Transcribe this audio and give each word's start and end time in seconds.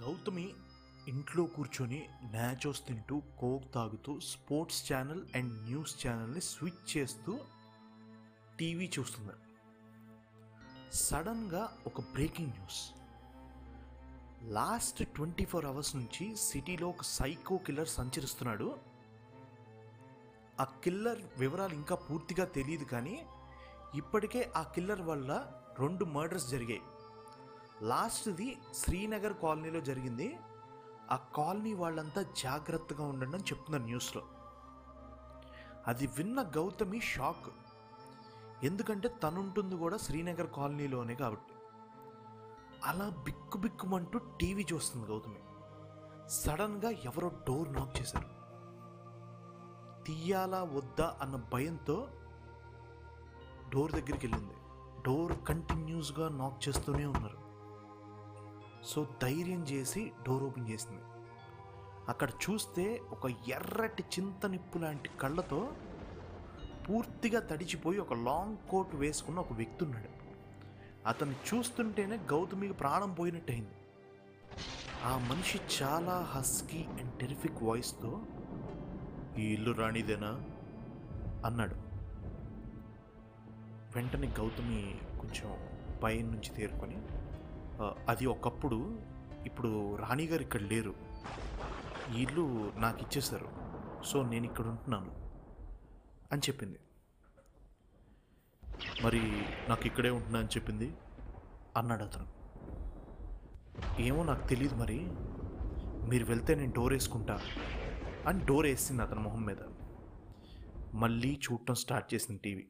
గౌతమి 0.00 0.54
ఇంట్లో 1.08 1.44
కూర్చొని 1.44 2.08
నాచోస్ 2.32 2.86
తింటూ 2.86 3.22
కోక్ 3.40 3.74
తాగుతూ 3.74 4.20
స్పోర్ట్స్ 4.20 4.92
ఛానల్ 4.92 5.22
అండ్ 5.34 5.52
న్యూస్ 5.62 6.06
ఛానల్ని 6.06 6.40
స్విచ్ 6.40 6.96
చేస్తూ 6.96 7.38
టీవీ 8.60 8.90
చూస్తుంది 8.98 9.36
సడన్గా 10.96 11.78
ఒక 11.86 12.00
breaking 12.00 12.48
news 12.48 12.80
last 14.42 15.00
twenty 15.14 15.44
four 15.44 15.64
hours 15.64 15.96
నుంచి 15.96 16.36
సిటీలో 16.36 16.88
ఒక 16.88 17.02
సైకో 17.02 17.56
కిల్లర్ 17.56 17.88
సంచరిస్తున్నాడు. 17.88 18.78
ఆ 20.60 20.64
కిల్లర్ 20.64 21.22
వివరాలు 21.38 21.74
ఇంకా 21.74 21.94
పూర్తిగా 21.94 22.44
తెలియదు 22.44 22.84
కానీ 22.84 23.16
ఇప్పటికే 23.94 24.52
ఆ 24.56 24.62
కిల్లర్ 24.62 25.00
వల్ల 25.00 25.30
రెండు 25.78 26.04
మర్డర్స్ 26.04 26.50
జరిగాయి. 26.50 26.82
లాస్ట్ది 27.82 28.58
శ్రీనగర్ 28.74 29.32
కాలనీలో 29.32 29.80
జరిగింది. 29.80 30.38
ఆ 31.10 31.16
కాలనీ 31.16 31.74
వాళ్ళంతా 31.74 32.22
జాగ్రత్తగా 32.22 33.04
ఉండండి 33.04 33.36
అని 33.36 33.44
చెప్తున్నారు 33.44 33.82
న్యూస్లో. 33.82 34.22
అది 35.86 36.06
విన్న 36.06 36.42
గౌతమి 36.42 37.00
షాక్. 37.00 37.50
ఎందుకంటే 38.64 39.08
తనుంటుంది 39.08 39.76
కూడా 39.76 39.96
శ్రీనగర్ 39.96 40.46
కాలనీలోనే 40.46 41.14
కాబట్టి. 41.14 41.54
అలా 42.84 43.08
బిక్కు 43.08 43.58
బిక్కుమంటూ 43.58 44.18
టీవీ 44.18 44.66
చూస్తుంది 44.72 45.06
గౌతమి. 45.06 45.38
సడన్గా 46.28 46.90
ఎవరో 46.90 47.28
డోర్ 47.28 47.72
నాక్ 47.72 48.00
చేశారు. 48.00 48.36
తీయాలా 50.04 50.62
వద్దా 50.62 51.16
అన్న 51.20 51.36
భయంతో 51.52 52.08
డోర్ 53.68 53.92
దగ్గరికి 53.92 54.26
వెళ్ళింది. 54.26 54.54
డోర్ 55.02 55.32
కంటిన్యూస్గా 55.48 56.28
నాక్ 56.28 56.68
చేస్తూనే 56.68 57.06
ఉన్నారు. 57.06 57.45
సో 58.86 59.06
ధైర్యం 59.22 59.62
చేసి 59.62 60.12
డోర్ 60.26 60.44
ఓపెన్ 60.44 60.68
చేసింది. 60.68 61.02
అక్కడ 62.08 62.28
చూస్తే 62.30 63.00
ఒక 63.10 63.26
ఎర్రటి 63.26 64.02
చింత 64.02 64.46
నిప్పు 64.46 64.78
లాంటి 64.78 65.10
కళ్ళతో 65.20 65.72
పూర్తిగా 66.88 67.40
తడిచిపోయి 67.40 67.98
ఒక 67.98 68.12
లాంగ్ 68.12 68.56
కోట్ 68.70 68.94
వేసుకున్న 68.94 69.38
ఒక 69.38 69.52
వ్యక్తి 69.52 69.84
ఉన్నాడు. 69.84 70.08
అతను 71.08 71.32
చూస్తుంటేనే 71.32 72.16
గౌతమికి 72.16 72.72
ప్రాణం 72.72 73.14
పోయినట్టయింది. 73.14 73.70
ఆ 75.04 75.18
మనిషి 75.18 75.60
చాలా 75.82 76.22
హస్కీ 76.30 76.84
అండ్ 76.84 77.12
టెరిఫిక్ 77.12 77.62
వాయిస్తో 77.62 78.20
ఈ 79.38 79.42
ఇల్లు 79.42 79.72
రాణిదేనా? 79.72 80.28
అన్నాడు. 81.46 81.74
వెంటనే 83.96 84.26
గౌతమి 84.26 84.98
కొంచెం 85.20 85.68
భయం 86.02 86.26
నుంచి 86.26 86.50
తేరుకొని 86.56 86.96
అది 88.08 88.26
ఒకప్పుడు 88.26 89.02
ఇప్పుడు 89.46 89.96
రాణిగారు 89.96 90.42
ఇక్కడ 90.42 90.60
లేరు. 90.60 90.94
ఈ 92.16 92.22
ఇల్లు 92.22 92.72
నాకు 92.76 93.00
ఇచ్చేశారు. 93.00 93.48
సో 94.04 94.22
నేను 94.22 94.44
ఇక్కడ 94.44 94.66
ఉంటున్నాను 94.66 95.10
అని 96.32 96.40
చెప్పింది. 96.40 96.78
మరి 99.04 99.20
నాకు 99.68 99.86
ఇక్కడే 99.86 100.10
ఉంటున్నా 100.10 100.38
అని 100.38 100.48
చెప్పింది 100.48 100.94
అన్నాడు 101.76 102.04
అతను. 102.04 102.26
ఏమో 104.00 104.22
నాకు 104.22 104.48
తెలియదు 104.48 104.74
మరి. 104.74 104.98
మీరు 106.08 106.24
వెళ్తే 106.24 106.54
నేను 106.54 106.72
డోర్ 106.72 106.92
వేసుకుంటా 106.92 107.40
అని 108.26 108.44
డోర్ 108.44 108.66
వేసింది 108.66 109.02
అతని 109.02 109.20
మొహం 109.20 109.42
మీద. 109.42 109.56
మళ్ళీ 110.94 111.40
చూడటం 111.52 111.74
స్టార్ట్ 111.74 112.14
చేసింది 112.14 112.40
టీవీ. 112.40 112.66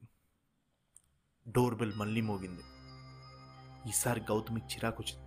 డోర్ 1.49 1.75
బెల్ 1.75 1.93
మళ్ళీ 1.97 2.21
మోగింది. 2.21 2.63
ఈసారి 3.87 4.21
గౌతమికి 4.21 4.75
చిరాకు 4.75 5.03
వచ్చింది. 5.03 5.27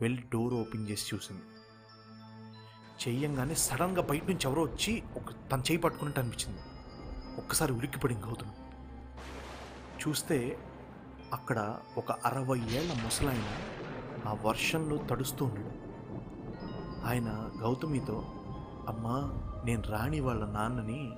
వెళ్ళి 0.00 0.22
డోర్ 0.22 0.54
ఓపెన్ 0.54 0.88
చేసి 0.88 1.16
చూసింది. 1.16 1.42
చెయ్యంగానే 3.08 3.54
సడన్గా 3.54 4.02
బయట 4.02 4.22
నుంచి 4.22 4.40
ఎవరో 4.44 4.62
వచ్చి 4.62 5.02
ఒక 5.16 5.50
తన 5.52 5.60
చేయి 5.60 5.76
పట్టుకున్నట్టు 5.76 6.20
అనిపించింది. 6.20 6.60
ఒక్కసారి 7.36 7.72
ఉలిక్కిపడింది 7.72 8.26
గౌతమి. 8.26 8.50
చూస్తే 10.00 10.58
అక్కడ 11.32 11.78
ఒక 11.96 12.12
అరవై 12.12 12.58
ఏళ్ళ 12.58 13.02
ముసలాయన 13.04 13.58
ఆ 14.28 14.32
వర్షంలో 14.32 14.96
తడుస్తూ 14.96 15.44
ఉన్నాడు. 15.44 15.90
ఆయన 17.06 17.50
గౌతమితో 17.60 18.24
అమ్మా 18.88 19.16
నేను 19.64 19.82
రాణి 19.82 20.20
వాళ్ళ 20.20 20.44
నాన్నని 20.46 21.12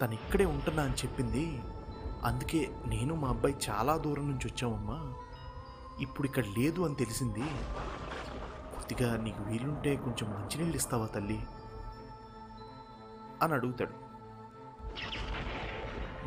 తను 0.00 0.12
ఇక్కడే 0.12 0.44
ఉంటున్నా 0.44 0.82
అని 0.82 0.94
చెప్పింది 0.94 1.62
అందుకే 2.24 2.76
నేను 2.86 3.14
మా 3.14 3.28
అబ్బాయి 3.28 3.56
చాలా 3.70 3.96
దూరం 3.96 4.30
నుంచి 4.30 4.46
వచ్చామమ్మా. 4.46 5.14
ఇప్పుడు 6.00 6.26
ఇక్కడ 6.26 6.44
లేదు 6.44 6.80
అని 6.80 6.94
తెలిసింది. 6.94 7.40
కొద్దిగా 8.74 9.16
నీకు 9.16 9.42
వీలుంటే 9.42 9.96
కొంచెం 9.96 10.30
మంచినీళ్ళు 10.30 10.76
ఇస్తావా 10.76 11.06
తల్లి? 11.06 11.40
అని 13.42 13.52
అడుగుతాడు. 13.52 14.06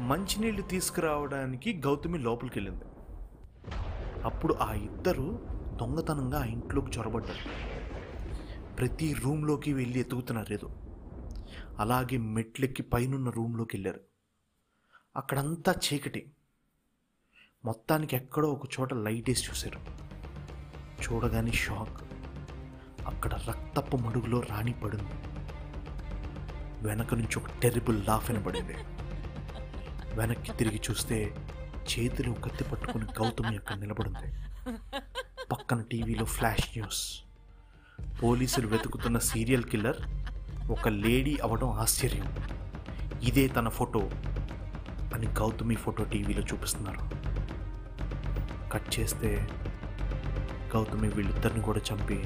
మంచినీళ్ళు 0.01 0.61
తీసుకురావడానికి 0.61 1.81
గౌతమి 1.85 2.17
లోపలికి 2.17 2.59
వెళ్ళింది 2.59 2.85
అప్పుడు 4.23 4.53
ఆ 4.53 4.73
ఇద్దరు 4.73 5.39
దొంగతనంగా 5.81 6.41
ఆ 6.41 6.45
ఇంట్లోకి 6.45 6.99
చొరబడ్డారు. 6.99 7.69
ప్రతి 8.75 9.13
రూమ్లోకి 9.13 9.73
వెళ్ళి 9.73 9.99
ఎతుకుతున్నారు 9.99 10.53
ఏదో. 10.53 10.69
అలాగే 11.79 12.17
మెట్లెక్కి 12.17 12.83
పైనున్న 12.83 13.29
రూమ్లోకి 13.29 13.77
వెళ్ళారు. 13.77 13.99
అక్కడంతా 15.15 15.73
చీకటి. 15.73 16.31
మొత్తానికి 17.65 18.15
ఎక్కడో 18.15 18.49
ఒక 18.49 18.69
చోట 18.79 18.93
లైట్ 18.93 19.29
వేసి 19.29 19.49
చూశారు. 19.49 19.79
చూడగానే 21.03 21.51
షాక్. 21.51 22.03
అక్కడ 23.07 23.33
రక్తపు 23.33 23.97
మడుగులో 23.97 24.39
రాణి 24.39 24.73
పడింది. 24.73 25.11
వెనక 26.87 27.13
నుంచి 27.13 27.39
ఒక 27.39 27.49
టెరిబుల్ 27.63 28.05
లాఫ్ 28.05 28.31
వినబడింది. 28.31 28.73
వెనక్కి 30.15 30.51
తిరిగి 30.51 30.81
చూస్తే 30.89 31.35
చేతిలో 31.77 32.33
కత్తి 32.33 32.63
పట్టుకుని 32.63 33.05
గౌతమి 33.05 33.55
అక్కడ 33.55 33.75
నిలబడింది. 33.75 34.33
పక్కన 35.51 35.81
టీవీలో 35.81 36.25
ఫ్లాష్ 36.25 36.77
న్యూస్. 36.77 37.23
పోలీసులు 38.23 38.67
వెతుకుతున్న 38.67 39.19
సీరియల్ 39.19 39.63
కిల్లర్ 39.63 39.97
ఒక 40.71 40.87
లేడీ 40.87 41.37
అవడం 41.43 41.69
ఆశ్చర్యం. 41.69 42.35
ఇదే 43.23 43.47
తన 43.47 43.69
ఫోటో. 43.69 44.11
అని 45.13 45.27
గౌతమి 45.27 45.75
ఫోటో 45.75 46.03
టీవీలో 46.03 46.41
చూపిస్తున్నారు. 46.41 46.99
కట్ 48.71 48.99
చేస్తే 48.99 49.47
గౌతమి 50.75 51.09
వీళ్ళిద్దరిని 51.09 51.61
కూడా 51.61 51.79
చంపి 51.79 52.23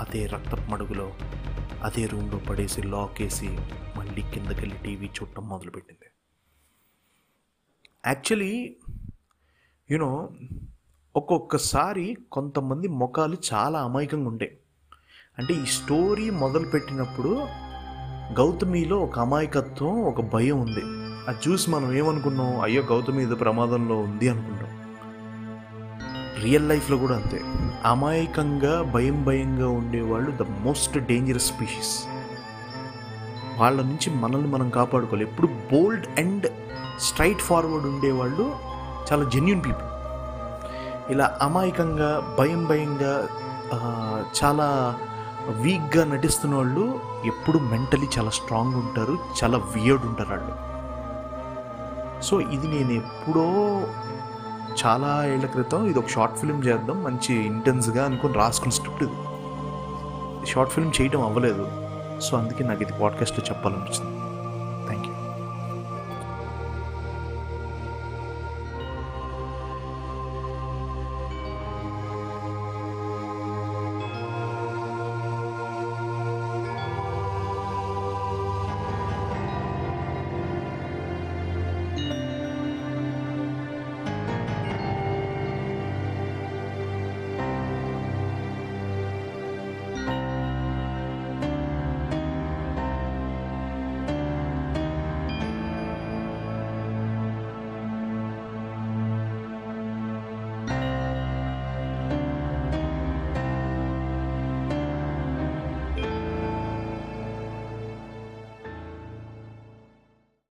అదే 0.00 0.26
రక్తపు 0.26 0.70
మడుగులో 0.70 1.12
అదే 1.82 2.06
రూమ్లో 2.06 2.38
పడేసి 2.38 2.82
లాక్ 2.82 3.22
వేసి 3.22 3.58
మళ్ళీ 3.96 4.22
కిందకెళ్ళి 4.22 4.76
టీవీ 4.76 5.06
చూడటం 5.06 5.48
మొదలుపెట్టింది. 5.48 6.10
యాక్చువల్లీ 8.06 8.76
యూనో 9.90 10.30
ఒక్కొక్కసారి 11.16 12.16
కొంతమంది 12.32 12.88
ముఖాలు 12.88 13.36
చాలా 13.52 13.82
అమాయకంగా 13.82 14.28
ఉండే. 14.28 14.58
అంటే 15.38 15.54
ఈ 15.54 15.66
స్టోరీ 15.66 16.30
మొదలుపెట్టినప్పుడు 16.30 17.46
గౌతమిలో 18.38 18.98
ఒక 18.98 19.18
అమాయకత్వం 19.18 20.02
ఒక 20.02 20.20
భయం 20.20 20.60
ఉంది. 20.60 20.99
అది 21.28 21.38
చూసి 21.48 21.70
మనం 21.70 21.92
ఏమనుకున్నాం? 21.92 22.60
అయ్యో 22.60 22.82
గౌతమి 22.82 23.22
ఏదో 23.22 23.34
ప్రమాదంలో 23.34 23.96
ఉంది 23.96 24.28
అనుకుంటాం. 24.28 24.68
రియల్ 26.42 26.68
లైఫ్లో 26.68 26.96
కూడా 26.96 27.16
అంతే. 27.16 27.40
అమాయకంగా 27.84 28.82
భయం 28.82 29.24
భయంగా 29.24 29.68
ఉండేవాళ్ళు 29.68 30.30
ద 30.30 30.42
మోస్ట్ 30.42 30.98
డేంజరస్ 30.98 31.46
స్పీషీస్. 31.46 32.04
వాళ్ళ 33.58 33.82
నుంచి 33.82 34.14
మనల్ని 34.14 34.48
మనం 34.48 34.70
కాపాడుకోవాలి. 34.70 35.24
ఎప్పుడు 35.24 35.46
బోల్డ్ 35.46 36.20
అండ్ 36.20 36.46
స్ట్రైట్ 37.00 37.38
ఫార్వర్డ్ 37.38 37.86
ఉండేవాళ్ళు 37.86 38.56
చాలా 39.12 39.24
జెన్యున్ 39.30 39.60
పీపుల్. 39.60 39.86
ఇలా 41.12 41.38
అమాయకంగా 41.42 42.36
భయం 42.38 42.64
భయంగా 42.64 43.28
చాలా 44.44 44.98
వీక్గా 45.48 46.04
నటిస్తున్న 46.04 46.54
వాళ్ళు 46.54 47.00
ఎప్పుడు 47.24 47.58
మెంటలీ 47.58 48.08
చాలా 48.18 48.30
స్ట్రాంగ్ 48.30 48.74
ఉంటారు 48.74 49.18
చాలా 49.44 49.58
వియర్డ్ 49.58 50.04
ఉంటారు 50.06 50.30
వాళ్ళు. 50.30 50.69
సో 52.22 52.40
ఇది 52.40 52.68
నేను 52.68 52.92
ఎప్పుడో 52.92 53.46
చాలా 54.86 55.26
ఏళ్ళ 55.26 55.46
క్రితం 55.46 55.86
ఇది 55.86 55.98
ఒక 55.98 56.08
షార్ట్ 56.08 56.38
ఫిల్మ్ 56.38 56.66
చేద్దాం 56.66 57.04
మంచి 57.04 57.46
ఇంటెన్స్గా 57.46 58.04
అనుకుని 58.04 58.34
రాసుకున్న 58.34 58.70
స్క్రిప్ట్ 58.70 59.02
ఇది. 59.02 59.12
షార్ట్ 60.46 60.72
ఫిల్మ్ 60.72 60.92
చేయడం 61.00 61.22
అవ్వలేదు. 61.22 61.68
సో 62.20 62.36
అందుకే 62.36 62.64
నాకు 62.64 62.82
ఇది 62.82 62.92
పాడ్కాస్ట్లో 62.92 63.44
చెప్పాలనిపించింది 63.48 64.19